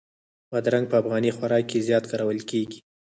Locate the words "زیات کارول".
1.87-2.39